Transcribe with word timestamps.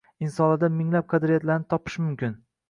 Insonlarda 0.27 0.69
minglab 0.77 1.05
qadriyatlarni 1.13 1.69
topish 1.75 2.01
mumkin 2.07 2.35